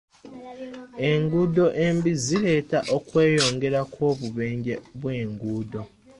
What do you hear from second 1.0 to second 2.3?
Enguudo embi